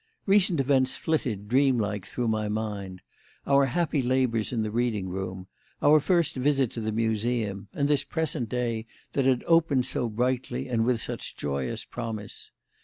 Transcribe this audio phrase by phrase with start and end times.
[0.25, 3.03] Recent events flitted, dream like, through my mind;
[3.45, 5.45] our happy labours in the reading room;
[5.79, 10.67] our first visit to the Museum; and this present day that had opened so brightly
[10.67, 12.49] and with such joyous promise.